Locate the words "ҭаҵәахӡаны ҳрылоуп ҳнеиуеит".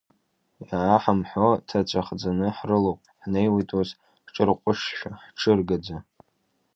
1.67-3.69